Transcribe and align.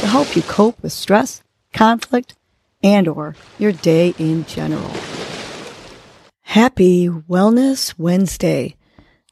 to 0.00 0.06
help 0.06 0.34
you 0.34 0.40
cope 0.40 0.82
with 0.82 0.92
stress, 0.92 1.42
conflict, 1.74 2.34
and 2.82 3.06
or 3.06 3.36
your 3.58 3.70
day 3.70 4.14
in 4.18 4.46
general. 4.46 4.90
Happy 6.40 7.06
Wellness 7.06 7.98
Wednesday. 7.98 8.76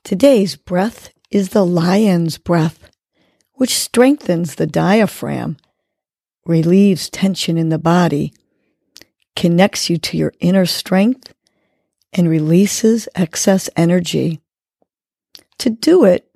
Today's 0.05 0.57
breath 0.57 1.11
is 1.31 1.49
the 1.49 1.65
lion's 1.65 2.37
breath, 2.37 2.91
which 3.55 3.75
strengthens 3.75 4.57
the 4.57 4.67
diaphragm, 4.67 5.57
relieves 6.45 7.09
tension 7.09 7.57
in 7.57 7.71
the 7.71 7.79
body, 7.79 8.35
connects 9.35 9.89
you 9.89 9.97
to 9.97 10.19
your 10.19 10.35
inner 10.39 10.67
strength, 10.67 11.33
and 12.13 12.29
releases 12.29 13.09
excess 13.15 13.71
energy. 13.75 14.43
To 15.61 15.71
do 15.71 16.05
it, 16.05 16.31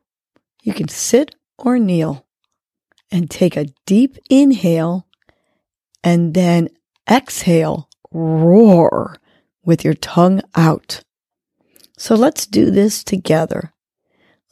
you 0.62 0.72
can 0.72 0.88
sit 0.88 1.34
or 1.58 1.78
kneel 1.78 2.24
and 3.12 3.30
take 3.30 3.56
a 3.56 3.66
deep 3.86 4.16
inhale 4.30 5.06
and 6.02 6.34
then 6.34 6.68
exhale, 7.08 7.88
roar 8.10 9.16
with 9.64 9.84
your 9.84 9.94
tongue 9.94 10.40
out. 10.56 11.04
So 11.96 12.14
let's 12.16 12.46
do 12.46 12.70
this 12.70 13.04
together. 13.04 13.72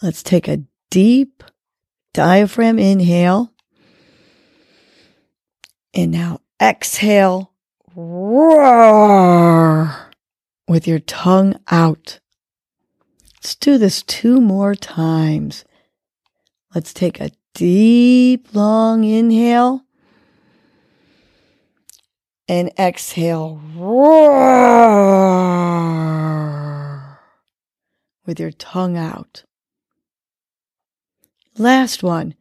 Let's 0.03 0.23
take 0.23 0.47
a 0.47 0.63
deep 0.91 1.43
diaphragm 2.13 2.79
inhale. 2.79 3.53
And 5.93 6.13
now 6.13 6.41
exhale, 6.63 7.53
roar 7.97 9.91
with 10.69 10.87
your 10.87 11.01
tongue 11.01 11.59
out. 11.69 12.21
Let's 13.37 13.57
do 13.57 13.79
this 13.79 14.03
two 14.03 14.41
more 14.41 14.75
times. 14.75 15.65
Let's 16.75 16.93
take 16.93 17.21
a 17.21 17.31
deep, 17.55 18.55
long 18.55 19.05
inhale 19.05 19.85
and 22.49 22.71
exhale. 22.79 23.61
Roar 23.77 24.51
with 28.27 28.41
your 28.41 28.51
tongue 28.51 28.97
out. 28.97 29.45
Last 31.57 32.03
one. 32.03 32.35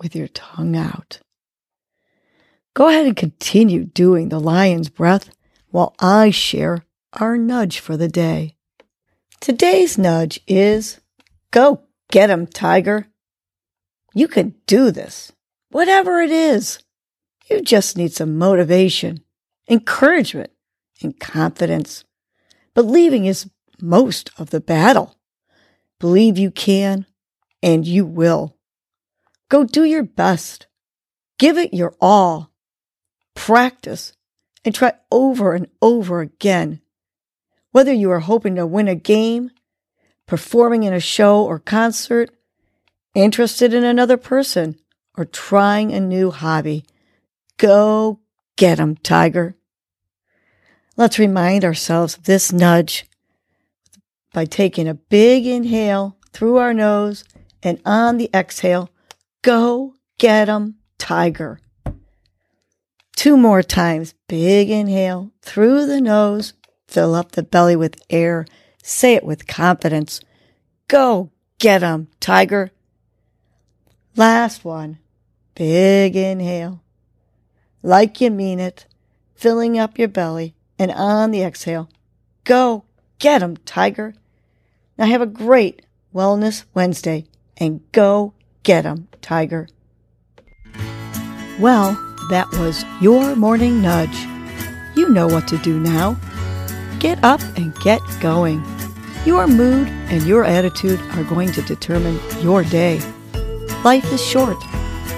with 0.00 0.14
your 0.16 0.28
tongue 0.28 0.76
out. 0.76 1.20
Go 2.74 2.88
ahead 2.88 3.06
and 3.06 3.16
continue 3.16 3.84
doing 3.84 4.28
the 4.30 4.40
lion's 4.40 4.88
breath 4.88 5.28
while 5.70 5.94
I 5.98 6.30
share 6.30 6.86
our 7.12 7.36
nudge 7.36 7.80
for 7.80 7.98
the 7.98 8.08
day. 8.08 8.56
Today's 9.40 9.98
nudge 9.98 10.40
is 10.46 11.00
go 11.50 11.82
get 12.10 12.30
'em, 12.30 12.46
tiger. 12.46 13.08
You 14.14 14.26
can 14.26 14.54
do 14.66 14.90
this, 14.90 15.32
whatever 15.70 16.22
it 16.22 16.30
is. 16.30 16.78
You 17.50 17.60
just 17.60 17.96
need 17.96 18.14
some 18.14 18.38
motivation, 18.38 19.22
encouragement, 19.68 20.50
and 21.02 21.18
confidence. 21.18 22.04
Believing 22.74 23.26
is 23.26 23.50
most 23.82 24.30
of 24.38 24.48
the 24.48 24.60
battle. 24.60 25.18
Believe 25.98 26.38
you 26.38 26.50
can, 26.50 27.04
and 27.62 27.86
you 27.86 28.06
will. 28.06 28.56
Go 29.50 29.64
do 29.64 29.84
your 29.84 30.04
best. 30.04 30.68
Give 31.38 31.58
it 31.58 31.74
your 31.74 31.94
all 32.00 32.51
practice, 33.34 34.12
and 34.64 34.74
try 34.74 34.92
over 35.10 35.54
and 35.54 35.66
over 35.80 36.20
again. 36.20 36.80
Whether 37.72 37.92
you 37.92 38.10
are 38.10 38.20
hoping 38.20 38.54
to 38.56 38.66
win 38.66 38.88
a 38.88 38.94
game, 38.94 39.50
performing 40.26 40.82
in 40.82 40.92
a 40.92 41.00
show 41.00 41.42
or 41.42 41.58
concert, 41.58 42.30
interested 43.14 43.74
in 43.74 43.84
another 43.84 44.16
person, 44.16 44.76
or 45.16 45.24
trying 45.24 45.92
a 45.92 46.00
new 46.00 46.30
hobby, 46.30 46.84
go 47.56 48.20
get 48.56 48.78
'em, 48.78 48.96
Tiger. 48.96 49.54
Let's 50.96 51.18
remind 51.18 51.64
ourselves 51.64 52.16
of 52.16 52.24
this 52.24 52.52
nudge 52.52 53.06
by 54.32 54.44
taking 54.44 54.86
a 54.86 54.94
big 54.94 55.46
inhale 55.46 56.16
through 56.32 56.58
our 56.58 56.74
nose 56.74 57.24
and 57.62 57.80
on 57.84 58.18
the 58.18 58.30
exhale, 58.34 58.90
go 59.42 59.94
get 60.18 60.48
'em, 60.48 60.76
Tiger. 60.98 61.60
Two 63.14 63.36
more 63.36 63.62
times. 63.62 64.14
Big 64.28 64.70
inhale 64.70 65.30
through 65.42 65.86
the 65.86 66.00
nose. 66.00 66.54
Fill 66.88 67.14
up 67.14 67.32
the 67.32 67.42
belly 67.42 67.76
with 67.76 68.00
air. 68.10 68.46
Say 68.82 69.14
it 69.14 69.24
with 69.24 69.46
confidence. 69.46 70.20
Go 70.88 71.30
get 71.58 71.82
'em, 71.82 72.08
tiger. 72.20 72.70
Last 74.16 74.64
one. 74.64 74.98
Big 75.54 76.16
inhale. 76.16 76.82
Like 77.82 78.20
you 78.20 78.30
mean 78.30 78.58
it. 78.58 78.86
Filling 79.34 79.78
up 79.78 79.98
your 79.98 80.08
belly. 80.08 80.54
And 80.78 80.90
on 80.90 81.30
the 81.30 81.42
exhale, 81.42 81.88
go 82.44 82.84
get 83.18 83.42
'em, 83.42 83.56
tiger. 83.58 84.14
Now 84.98 85.06
have 85.06 85.20
a 85.22 85.26
great 85.26 85.82
Wellness 86.14 86.64
Wednesday 86.74 87.26
and 87.56 87.80
go 87.92 88.34
get 88.64 88.84
'em, 88.84 89.08
tiger. 89.20 89.68
Well, 91.58 91.96
that 92.30 92.50
was 92.52 92.84
your 93.00 93.34
morning 93.36 93.82
nudge. 93.82 94.16
You 94.94 95.08
know 95.08 95.26
what 95.26 95.48
to 95.48 95.58
do 95.58 95.78
now. 95.80 96.16
Get 96.98 97.22
up 97.24 97.40
and 97.56 97.74
get 97.80 98.00
going. 98.20 98.64
Your 99.24 99.46
mood 99.46 99.88
and 100.08 100.22
your 100.24 100.44
attitude 100.44 101.00
are 101.12 101.24
going 101.24 101.52
to 101.52 101.62
determine 101.62 102.18
your 102.40 102.64
day. 102.64 103.00
Life 103.84 104.12
is 104.12 104.24
short. 104.24 104.56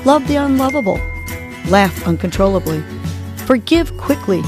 Love 0.04 0.26
the 0.28 0.36
unlovable. 0.36 0.98
Laugh 1.68 2.06
uncontrollably. 2.06 2.82
Forgive 3.46 3.96
quickly. 3.96 4.42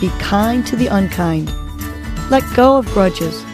Be 0.00 0.08
kind 0.20 0.66
to 0.66 0.76
the 0.76 0.88
unkind. 0.88 1.50
Let 2.30 2.44
go 2.54 2.76
of 2.76 2.86
grudges. 2.86 3.44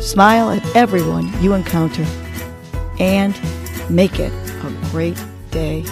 Smile 0.00 0.50
at 0.50 0.76
everyone 0.76 1.32
you 1.42 1.54
encounter. 1.54 2.04
And 3.00 3.34
make 3.90 4.18
it 4.18 4.32
a 4.32 4.88
great 4.90 5.20
day. 5.50 5.84